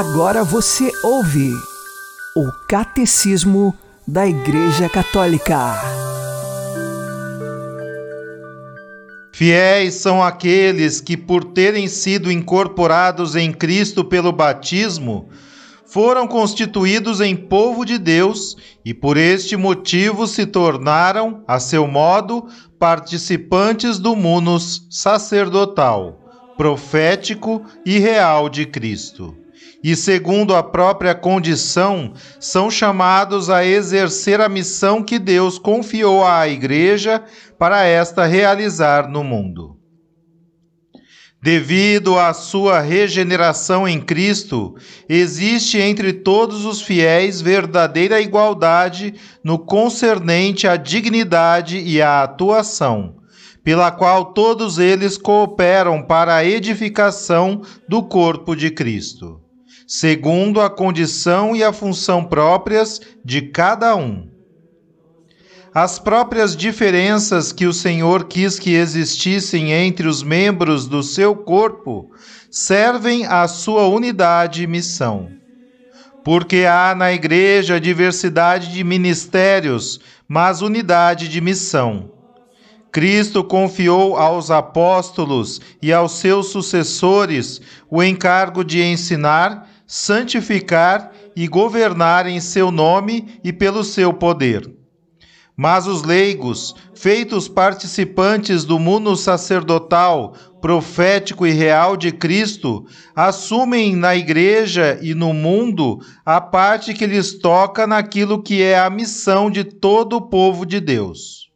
Agora 0.00 0.42
você 0.42 0.90
ouve 1.04 1.52
o 2.34 2.50
Catecismo 2.66 3.74
da 4.08 4.26
Igreja 4.26 4.88
Católica. 4.88 5.74
Fiéis 9.30 9.96
são 9.96 10.22
aqueles 10.22 11.02
que, 11.02 11.18
por 11.18 11.44
terem 11.44 11.86
sido 11.86 12.32
incorporados 12.32 13.36
em 13.36 13.52
Cristo 13.52 14.02
pelo 14.02 14.32
batismo, 14.32 15.28
foram 15.84 16.26
constituídos 16.26 17.20
em 17.20 17.36
povo 17.36 17.84
de 17.84 17.98
Deus 17.98 18.56
e 18.82 18.94
por 18.94 19.18
este 19.18 19.54
motivo 19.54 20.26
se 20.26 20.46
tornaram, 20.46 21.44
a 21.46 21.60
seu 21.60 21.86
modo, 21.86 22.48
participantes 22.78 23.98
do 23.98 24.16
munus 24.16 24.86
sacerdotal, 24.88 26.18
profético 26.56 27.62
e 27.84 27.98
real 27.98 28.48
de 28.48 28.64
Cristo. 28.64 29.39
E 29.82 29.96
segundo 29.96 30.54
a 30.54 30.62
própria 30.62 31.14
condição, 31.14 32.12
são 32.38 32.70
chamados 32.70 33.48
a 33.48 33.64
exercer 33.64 34.40
a 34.40 34.48
missão 34.48 35.02
que 35.02 35.18
Deus 35.18 35.58
confiou 35.58 36.24
à 36.24 36.46
Igreja 36.46 37.22
para 37.58 37.84
esta 37.84 38.26
realizar 38.26 39.08
no 39.08 39.24
mundo. 39.24 39.80
Devido 41.42 42.18
à 42.18 42.34
sua 42.34 42.80
regeneração 42.80 43.88
em 43.88 43.98
Cristo, 43.98 44.74
existe 45.08 45.78
entre 45.78 46.12
todos 46.12 46.66
os 46.66 46.82
fiéis 46.82 47.40
verdadeira 47.40 48.20
igualdade 48.20 49.14
no 49.42 49.58
concernente 49.58 50.68
à 50.68 50.76
dignidade 50.76 51.78
e 51.78 52.02
à 52.02 52.22
atuação, 52.22 53.16
pela 53.64 53.90
qual 53.90 54.34
todos 54.34 54.78
eles 54.78 55.16
cooperam 55.16 56.02
para 56.02 56.34
a 56.34 56.44
edificação 56.44 57.62
do 57.88 58.02
corpo 58.02 58.54
de 58.54 58.70
Cristo, 58.70 59.40
segundo 59.92 60.60
a 60.60 60.70
condição 60.70 61.56
e 61.56 61.64
a 61.64 61.72
função 61.72 62.24
próprias 62.24 63.00
de 63.24 63.42
cada 63.42 63.96
um. 63.96 64.28
As 65.74 65.98
próprias 65.98 66.54
diferenças 66.54 67.50
que 67.50 67.66
o 67.66 67.72
Senhor 67.72 68.26
quis 68.26 68.56
que 68.56 68.72
existissem 68.72 69.72
entre 69.72 70.06
os 70.06 70.22
membros 70.22 70.86
do 70.86 71.02
seu 71.02 71.34
corpo 71.34 72.08
servem 72.48 73.26
à 73.26 73.48
sua 73.48 73.88
unidade 73.88 74.62
e 74.62 74.66
missão. 74.68 75.28
Porque 76.24 76.66
há 76.66 76.94
na 76.94 77.12
Igreja 77.12 77.80
diversidade 77.80 78.72
de 78.72 78.84
ministérios, 78.84 79.98
mas 80.28 80.62
unidade 80.62 81.28
de 81.28 81.40
missão. 81.40 82.12
Cristo 82.92 83.42
confiou 83.42 84.16
aos 84.16 84.52
apóstolos 84.52 85.60
e 85.82 85.92
aos 85.92 86.12
seus 86.12 86.46
sucessores 86.46 87.60
o 87.90 88.00
encargo 88.00 88.64
de 88.64 88.82
ensinar, 88.82 89.68
santificar 89.90 91.10
e 91.34 91.48
governar 91.48 92.24
em 92.24 92.38
seu 92.38 92.70
nome 92.70 93.40
e 93.42 93.52
pelo 93.52 93.82
seu 93.82 94.12
poder. 94.12 94.72
Mas 95.56 95.88
os 95.88 96.04
leigos, 96.04 96.76
feitos 96.94 97.48
participantes 97.48 98.64
do 98.64 98.78
mundo 98.78 99.16
sacerdotal, 99.16 100.34
profético 100.62 101.44
e 101.44 101.50
real 101.50 101.96
de 101.96 102.12
Cristo, 102.12 102.86
assumem 103.16 103.96
na 103.96 104.14
igreja 104.14 104.96
e 105.02 105.12
no 105.12 105.32
mundo 105.34 105.98
a 106.24 106.40
parte 106.40 106.94
que 106.94 107.04
lhes 107.04 107.36
toca 107.40 107.84
naquilo 107.84 108.40
que 108.40 108.62
é 108.62 108.78
a 108.78 108.88
missão 108.88 109.50
de 109.50 109.64
todo 109.64 110.16
o 110.16 110.28
povo 110.28 110.64
de 110.64 110.78
Deus. 110.78 111.49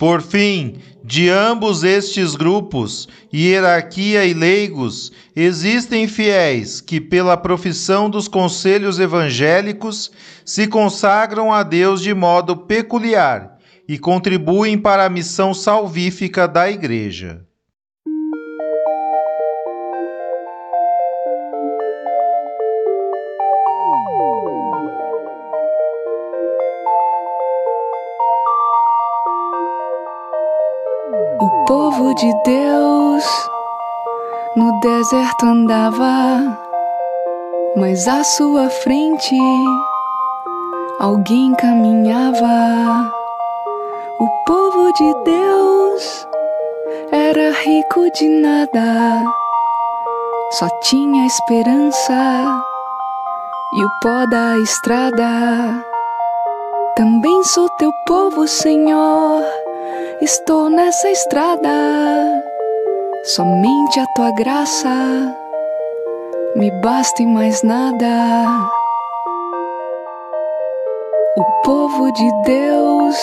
Por 0.00 0.22
fim, 0.22 0.76
de 1.04 1.28
ambos 1.28 1.84
estes 1.84 2.34
grupos, 2.34 3.06
hierarquia 3.30 4.24
e 4.24 4.32
leigos, 4.32 5.12
existem 5.36 6.08
fiéis 6.08 6.80
que, 6.80 6.98
pela 6.98 7.36
profissão 7.36 8.08
dos 8.08 8.26
conselhos 8.26 8.98
evangélicos, 8.98 10.10
se 10.42 10.66
consagram 10.66 11.52
a 11.52 11.62
Deus 11.62 12.00
de 12.00 12.14
modo 12.14 12.56
peculiar 12.56 13.58
e 13.86 13.98
contribuem 13.98 14.78
para 14.78 15.04
a 15.04 15.10
missão 15.10 15.52
salvífica 15.52 16.48
da 16.48 16.70
Igreja. 16.70 17.44
Povo 31.70 32.12
de 32.16 32.34
Deus 32.42 33.24
no 34.56 34.80
deserto 34.80 35.46
andava, 35.46 36.58
mas 37.76 38.08
à 38.08 38.24
sua 38.24 38.68
frente 38.68 39.36
alguém 40.98 41.54
caminhava. 41.54 43.08
O 44.18 44.28
povo 44.48 44.92
de 44.94 45.14
Deus 45.22 46.26
era 47.12 47.52
rico 47.52 48.10
de 48.14 48.28
nada, 48.40 49.22
só 50.50 50.66
tinha 50.82 51.24
esperança 51.24 52.64
e 53.76 53.84
o 53.84 53.88
pó 54.02 54.26
da 54.26 54.58
estrada. 54.58 55.84
Também 56.96 57.44
sou 57.44 57.68
teu 57.78 57.92
povo, 58.08 58.48
Senhor. 58.48 59.69
Estou 60.20 60.68
nessa 60.68 61.10
estrada, 61.10 61.68
somente 63.24 63.98
a 63.98 64.06
tua 64.14 64.30
graça 64.32 64.88
me 66.56 66.70
basta 66.82 67.22
e 67.22 67.26
mais 67.26 67.62
nada. 67.62 68.46
O 71.36 71.44
povo 71.62 72.12
de 72.12 72.42
Deus 72.42 73.16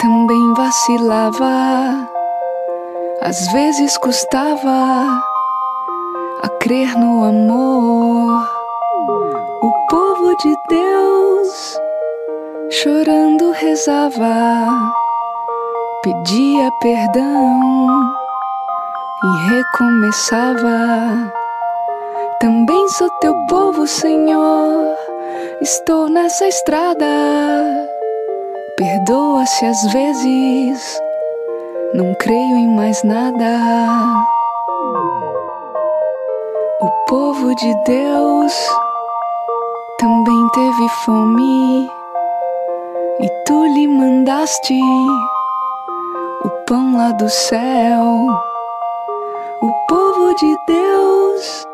também 0.00 0.54
vacilava, 0.54 2.08
às 3.20 3.46
vezes 3.52 3.96
custava 3.98 5.06
a 6.42 6.48
crer 6.60 6.96
no 6.98 7.24
amor. 7.24 8.48
O 9.62 9.72
povo 9.88 10.36
de 10.36 10.56
Deus 10.68 11.78
chorando 12.70 13.50
rezava 13.50 15.01
pedia 16.02 16.68
perdão 16.80 17.60
e 19.24 19.48
recomeçava. 19.50 21.32
Também 22.40 22.88
sou 22.88 23.08
teu 23.20 23.32
povo, 23.48 23.86
Senhor. 23.86 24.96
Estou 25.60 26.08
nessa 26.08 26.48
estrada. 26.48 27.06
Perdoa 28.76 29.46
se 29.46 29.64
às 29.64 29.92
vezes 29.92 31.00
não 31.94 32.12
creio 32.16 32.56
em 32.56 32.68
mais 32.68 33.00
nada. 33.04 33.58
O 36.80 36.90
povo 37.06 37.54
de 37.54 37.74
Deus 37.84 38.52
também 39.98 40.48
teve 40.52 40.88
fome 41.04 41.88
e 43.20 43.28
tu 43.46 43.66
lhe 43.66 43.86
mandaste 43.86 44.74
pão 46.66 46.96
lá 46.96 47.12
do 47.12 47.28
céu. 47.28 48.28
O 49.60 49.72
povo 49.88 50.34
de 50.34 50.56
Deus 50.66 51.66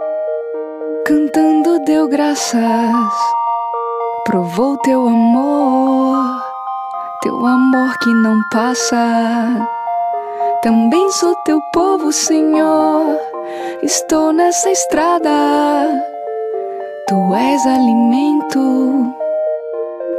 cantando 1.06 1.78
deu 1.84 2.06
graças, 2.08 3.14
provou 4.24 4.76
teu 4.78 5.06
amor, 5.08 6.42
teu 7.22 7.46
amor 7.46 7.96
que 7.98 8.12
não 8.14 8.36
passa. 8.50 9.66
Também 10.62 11.10
sou 11.12 11.34
teu 11.44 11.60
povo, 11.72 12.12
Senhor. 12.12 13.18
Estou 13.82 14.32
nessa 14.32 14.70
estrada. 14.70 15.30
Tu 17.08 17.34
és 17.34 17.66
alimento 17.66 19.14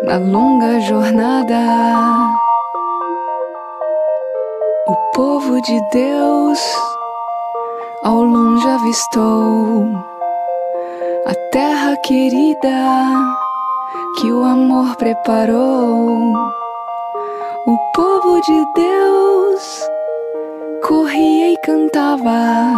na 0.04 0.18
longa 0.18 0.80
jornada. 0.80 2.49
O 4.90 4.96
povo 5.14 5.62
de 5.62 5.80
Deus 5.92 6.60
ao 8.04 8.24
longe 8.24 8.68
avistou 8.68 9.86
a 11.28 11.34
terra 11.52 11.96
querida 11.98 13.06
que 14.18 14.32
o 14.32 14.44
amor 14.44 14.96
preparou. 14.96 16.34
O 17.68 17.78
povo 17.94 18.42
de 18.42 18.66
Deus 18.74 19.88
corria 20.82 21.52
e 21.52 21.58
cantava, 21.58 22.74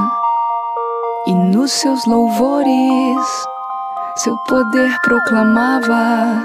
e 1.27 1.33
nos 1.33 1.71
seus 1.71 2.05
louvores 2.05 3.25
seu 4.17 4.35
poder 4.49 4.91
proclamava. 5.01 6.43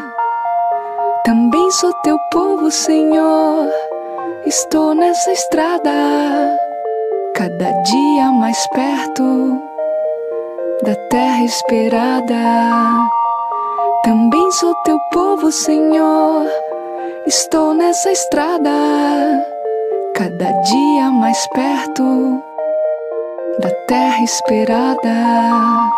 Também 1.25 1.69
sou 1.73 1.93
teu 2.05 2.17
povo, 2.31 2.71
Senhor, 2.71 3.69
estou 4.47 4.95
nessa 4.95 5.33
estrada, 5.33 5.91
cada 7.35 7.73
dia 7.83 8.31
mais 8.31 8.65
perto 8.69 9.61
da 10.85 10.95
terra 11.11 11.43
esperada. 11.43 12.35
Também 14.05 14.51
sou 14.53 14.73
teu 14.85 14.99
povo, 15.13 15.51
Senhor, 15.51 16.47
estou 17.27 17.75
nessa 17.75 18.13
estrada, 18.13 18.71
cada 20.15 20.53
dia 20.63 21.11
mais 21.11 21.45
perto 21.49 22.41
da 23.59 23.71
terra 23.89 24.23
esperada. 24.23 25.91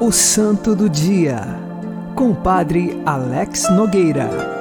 O 0.00 0.12
Santo 0.12 0.74
do 0.74 0.88
Dia, 0.88 1.40
com 2.14 2.30
o 2.30 2.34
Padre 2.34 3.00
Alex 3.06 3.70
Nogueira. 3.70 4.59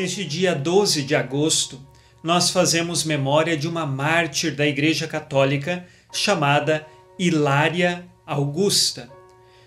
Neste 0.00 0.24
dia 0.24 0.54
12 0.54 1.02
de 1.02 1.14
agosto, 1.14 1.78
nós 2.22 2.48
fazemos 2.48 3.04
memória 3.04 3.54
de 3.54 3.68
uma 3.68 3.84
mártir 3.84 4.56
da 4.56 4.66
Igreja 4.66 5.06
Católica 5.06 5.84
chamada 6.10 6.86
Hilária 7.18 8.06
Augusta. 8.26 9.10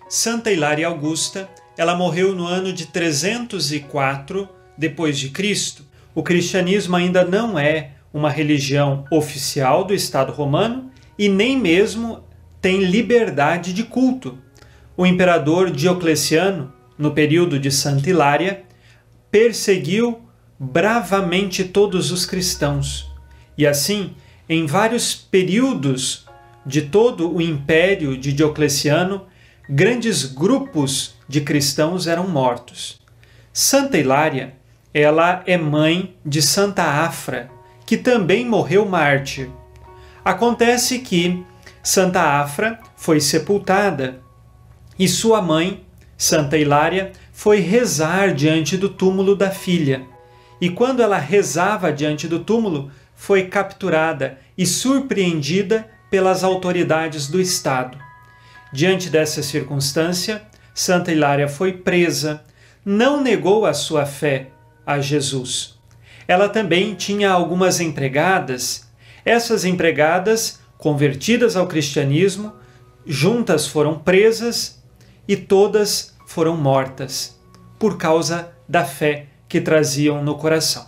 Santa 0.10 0.52
Hilária 0.52 0.88
Augusta, 0.88 1.48
ela 1.78 1.96
morreu 1.96 2.34
no 2.34 2.48
ano 2.48 2.74
de 2.74 2.88
304 2.88 4.50
depois 4.76 5.20
de 5.20 5.30
Cristo. 5.30 5.86
O 6.16 6.24
cristianismo 6.24 6.96
ainda 6.96 7.24
não 7.24 7.60
é 7.60 7.92
uma 8.12 8.32
religião 8.32 9.06
oficial 9.12 9.84
do 9.84 9.94
Estado 9.94 10.32
romano 10.32 10.90
e 11.16 11.30
nem 11.30 11.56
mesmo 11.56 12.24
tem 12.60 12.84
liberdade 12.84 13.72
de 13.72 13.84
culto. 13.84 14.40
O 14.98 15.06
imperador 15.06 15.70
Diocleciano, 15.70 16.74
no 16.98 17.12
período 17.12 17.60
de 17.60 17.70
Santa 17.70 18.10
Hilária, 18.10 18.64
perseguiu 19.34 20.22
bravamente 20.60 21.64
todos 21.64 22.12
os 22.12 22.24
cristãos. 22.24 23.12
E 23.58 23.66
assim, 23.66 24.14
em 24.48 24.68
vários 24.68 25.16
períodos 25.16 26.28
de 26.64 26.84
todo 26.84 27.36
o 27.36 27.42
império 27.42 28.16
de 28.16 28.32
Diocleciano, 28.32 29.26
grandes 29.68 30.24
grupos 30.24 31.16
de 31.28 31.42
cristãos 31.42 32.06
eram 32.06 32.28
mortos. 32.28 33.02
Santa 33.52 33.98
Hilária, 33.98 34.56
ela 34.94 35.42
é 35.48 35.58
mãe 35.58 36.16
de 36.24 36.40
Santa 36.40 36.84
Afra, 36.84 37.50
que 37.88 37.98
também 37.98 38.48
morreu 38.48 38.86
mártir. 38.86 39.50
Acontece 40.24 41.00
que 41.00 41.44
Santa 41.82 42.22
Afra 42.22 42.80
foi 42.96 43.20
sepultada 43.20 44.22
e 45.00 45.08
sua 45.08 45.42
mãe, 45.42 45.84
Santa 46.16 46.56
Hilária, 46.56 47.14
foi 47.34 47.60
rezar 47.60 48.34
diante 48.34 48.78
do 48.78 48.88
túmulo 48.88 49.36
da 49.36 49.50
filha. 49.50 50.06
E 50.62 50.70
quando 50.70 51.02
ela 51.02 51.18
rezava 51.18 51.92
diante 51.92 52.28
do 52.28 52.40
túmulo, 52.40 52.92
foi 53.16 53.48
capturada 53.48 54.38
e 54.58 54.66
surpreendida 54.66 55.90
pelas 56.10 56.44
autoridades 56.44 57.28
do 57.28 57.42
Estado. 57.42 57.98
Diante 58.72 59.10
dessa 59.10 59.42
circunstância, 59.42 60.44
Santa 60.74 61.12
Hilária 61.12 61.48
foi 61.48 61.74
presa, 61.74 62.44
não 62.86 63.22
negou 63.22 63.66
a 63.66 63.74
sua 63.74 64.06
fé 64.06 64.50
a 64.86 65.00
Jesus. 65.00 65.78
Ela 66.28 66.48
também 66.48 66.94
tinha 66.94 67.32
algumas 67.32 67.80
empregadas. 67.80 68.88
Essas 69.26 69.66
empregadas, 69.66 70.60
convertidas 70.78 71.56
ao 71.56 71.68
cristianismo, 71.68 72.54
juntas 73.06 73.68
foram 73.68 73.98
presas 74.00 74.82
e 75.28 75.36
todas 75.36 76.13
foram 76.34 76.58
mortas 76.58 77.40
por 77.78 77.96
causa 77.96 78.52
da 78.68 78.84
fé 78.84 79.28
que 79.48 79.62
traziam 79.62 80.24
no 80.24 80.36
coração. 80.36 80.88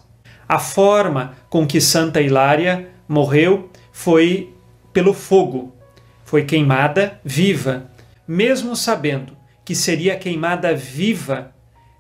A 0.50 0.58
forma 0.58 1.36
com 1.52 1.68
que 1.68 1.80
Santa 1.80 2.20
Hilária 2.20 2.90
morreu 3.08 3.70
foi 3.92 4.52
pelo 4.92 5.14
fogo. 5.14 5.76
Foi 6.24 6.46
queimada 6.46 7.22
viva. 7.24 7.92
Mesmo 8.28 8.76
sabendo 8.76 9.38
que 9.64 9.76
seria 9.76 10.18
queimada 10.18 10.74
viva, 10.74 11.54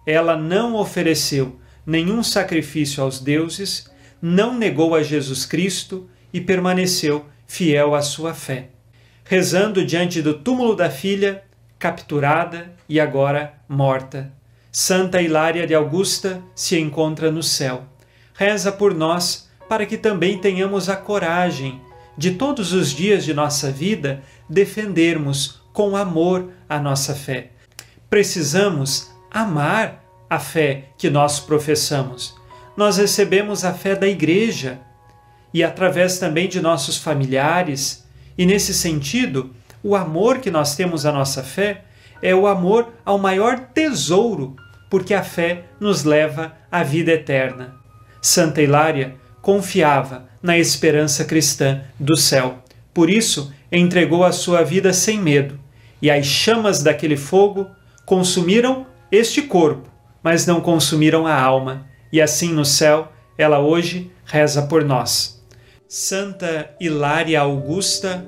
ela 0.07 0.35
não 0.35 0.73
ofereceu 0.73 1.59
nenhum 1.85 2.23
sacrifício 2.23 3.03
aos 3.03 3.19
deuses, 3.19 3.91
não 4.19 4.57
negou 4.57 4.95
a 4.95 5.03
Jesus 5.03 5.45
Cristo 5.45 6.09
e 6.33 6.41
permaneceu 6.41 7.27
fiel 7.45 7.93
à 7.93 8.01
sua 8.01 8.33
fé. 8.33 8.69
Rezando 9.23 9.85
diante 9.85 10.19
do 10.19 10.33
túmulo 10.33 10.75
da 10.75 10.89
filha, 10.89 11.43
capturada 11.79 12.73
e 12.87 12.99
agora 12.99 13.53
morta. 13.67 14.31
Santa 14.71 15.21
Hilária 15.21 15.65
de 15.65 15.73
Augusta 15.73 16.41
se 16.53 16.79
encontra 16.79 17.31
no 17.31 17.41
céu. 17.41 17.85
Reza 18.33 18.71
por 18.71 18.93
nós 18.93 19.49
para 19.69 19.85
que 19.85 19.97
também 19.97 20.37
tenhamos 20.37 20.89
a 20.89 20.95
coragem 20.95 21.81
de 22.17 22.31
todos 22.31 22.73
os 22.73 22.89
dias 22.89 23.23
de 23.23 23.33
nossa 23.33 23.71
vida 23.71 24.21
defendermos 24.49 25.61
com 25.73 25.95
amor 25.95 26.51
a 26.67 26.79
nossa 26.79 27.13
fé. 27.13 27.51
Precisamos 28.09 29.11
amar 29.31 30.03
a 30.29 30.39
fé 30.39 30.89
que 30.97 31.09
nós 31.09 31.39
professamos. 31.39 32.35
Nós 32.75 32.97
recebemos 32.97 33.63
a 33.63 33.73
fé 33.73 33.95
da 33.95 34.07
Igreja 34.07 34.79
e 35.53 35.63
através 35.63 36.19
também 36.19 36.49
de 36.49 36.59
nossos 36.61 36.97
familiares, 36.97 38.05
e 38.37 38.45
nesse 38.45 38.73
sentido, 38.73 39.55
o 39.85 39.95
amor 39.95 40.39
que 40.39 40.49
nós 40.49 40.75
temos 40.75 41.05
à 41.05 41.11
nossa 41.11 41.43
fé 41.43 41.83
é 42.19 42.33
o 42.33 42.47
amor 42.47 42.91
ao 43.05 43.19
maior 43.19 43.59
tesouro, 43.71 44.55
porque 44.89 45.13
a 45.13 45.21
fé 45.21 45.65
nos 45.79 46.03
leva 46.03 46.53
à 46.71 46.81
vida 46.81 47.11
eterna. 47.11 47.75
Santa 48.19 48.63
Hilária 48.63 49.13
confiava 49.43 50.25
na 50.41 50.57
esperança 50.57 51.23
cristã 51.23 51.81
do 51.99 52.17
céu. 52.17 52.63
Por 52.91 53.11
isso, 53.11 53.53
entregou 53.71 54.23
a 54.23 54.31
sua 54.31 54.63
vida 54.63 54.91
sem 54.91 55.21
medo, 55.21 55.59
e 56.01 56.09
as 56.09 56.25
chamas 56.25 56.81
daquele 56.81 57.15
fogo 57.15 57.67
consumiram 58.07 58.87
este 59.11 59.43
corpo, 59.43 59.87
mas 60.23 60.47
não 60.47 60.61
consumiram 60.61 61.27
a 61.27 61.39
alma, 61.39 61.85
e 62.11 62.19
assim 62.19 62.51
no 62.51 62.65
céu 62.65 63.11
ela 63.37 63.59
hoje 63.59 64.11
reza 64.25 64.63
por 64.63 64.83
nós. 64.83 65.45
Santa 65.87 66.71
Hilária 66.81 67.39
Augusta, 67.39 68.27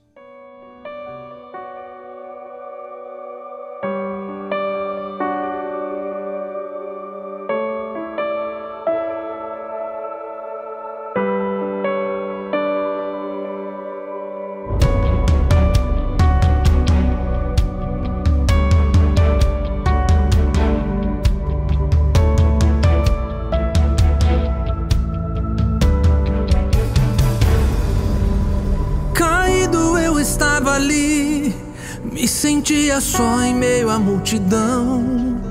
Multidão. 34.31 35.41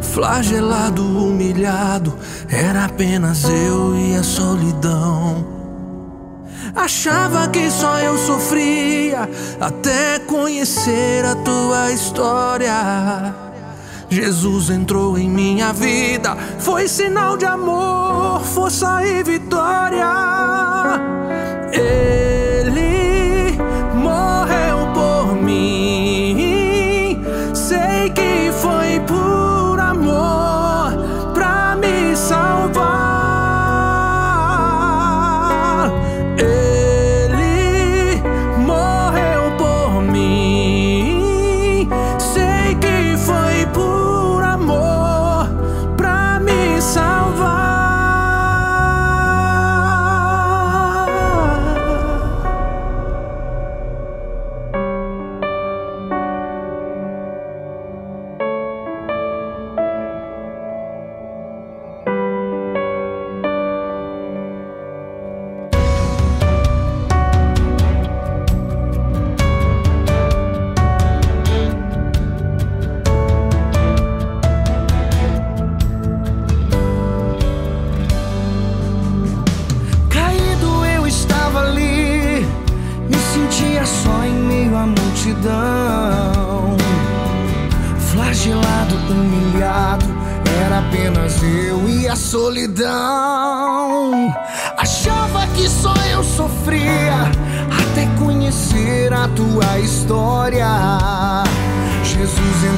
Flagelado, 0.00 1.02
humilhado, 1.02 2.14
era 2.48 2.86
apenas 2.86 3.44
eu 3.44 3.94
e 3.94 4.16
a 4.16 4.22
solidão. 4.22 5.46
Achava 6.74 7.48
que 7.48 7.70
só 7.70 7.98
eu 7.98 8.16
sofria 8.16 9.28
até 9.60 10.18
conhecer 10.20 11.24
a 11.24 11.34
tua 11.36 11.92
história. 11.92 13.34
Jesus 14.08 14.70
entrou 14.70 15.18
em 15.18 15.28
minha 15.28 15.72
vida, 15.72 16.36
foi 16.58 16.88
sinal 16.88 17.36
de 17.36 17.44
amor, 17.44 18.40
força 18.42 19.04
e 19.04 19.22
vitória. 19.22 20.08
Ele 21.72 22.27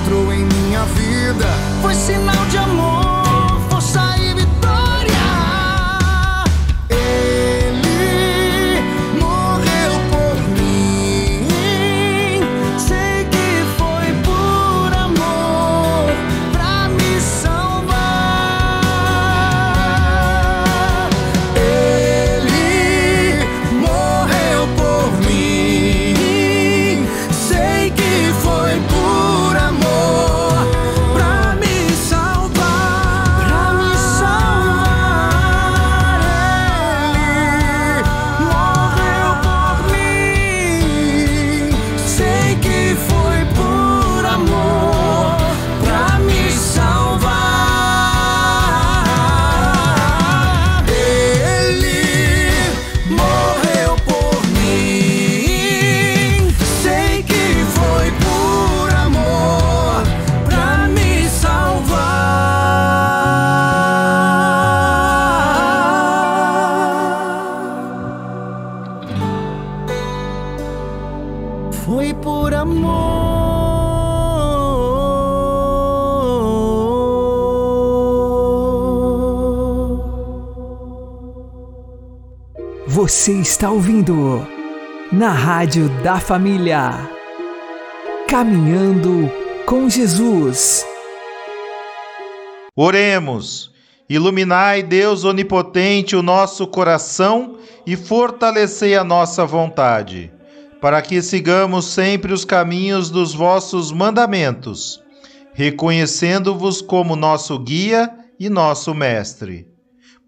entrou 0.01 0.32
em 0.32 0.44
minha 0.44 0.84
vida, 0.84 1.46
foi 1.82 1.94
sinal 1.94 2.44
de 2.46 2.57
amor, 2.57 2.99
Você 83.01 83.32
está 83.32 83.70
ouvindo 83.70 84.46
na 85.11 85.30
Rádio 85.30 85.88
da 86.03 86.20
Família. 86.20 87.09
Caminhando 88.28 89.32
com 89.64 89.88
Jesus. 89.88 90.84
Oremos. 92.76 93.72
Iluminai, 94.07 94.82
Deus 94.82 95.24
onipotente, 95.24 96.14
o 96.14 96.22
nosso 96.22 96.66
coração 96.66 97.57
e 97.86 97.96
fortalecei 97.96 98.94
a 98.94 99.03
nossa 99.03 99.46
vontade, 99.46 100.30
para 100.78 101.01
que 101.01 101.22
sigamos 101.22 101.86
sempre 101.86 102.34
os 102.34 102.44
caminhos 102.44 103.09
dos 103.09 103.32
vossos 103.32 103.90
mandamentos, 103.90 105.03
reconhecendo-vos 105.55 106.82
como 106.82 107.16
nosso 107.16 107.59
guia 107.61 108.11
e 108.38 108.51
nosso 108.51 108.94
mestre. 108.94 109.70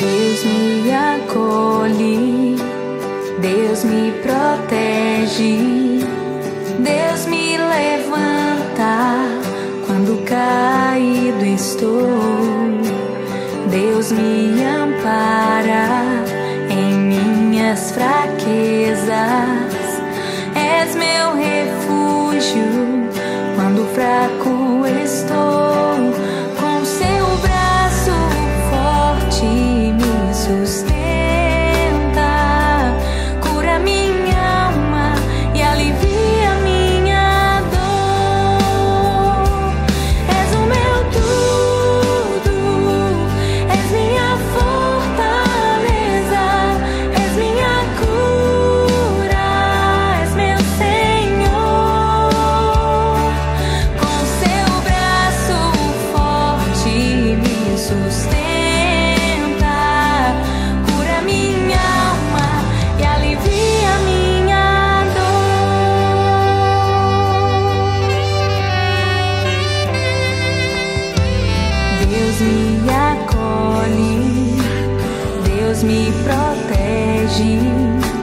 Deus 0.00 0.44
me 0.44 0.90
acolhe, 0.94 2.56
Deus 3.38 3.84
me 3.84 4.12
protege, 4.22 5.58
Deus 6.78 7.26
me 7.26 7.58
levanta 7.58 9.28
quando 9.86 10.24
caído 10.24 11.44
estou. 11.44 12.80
Deus 13.70 14.10
me 14.10 14.64
ampara 14.64 15.86
em 16.70 16.94
minhas 16.94 17.90
fraquezas, 17.90 19.10
és 20.54 20.96
meu 20.96 21.36
refúgio 21.36 22.64
quando 23.54 23.84
fraco 23.94 24.29
protege. 76.24 78.19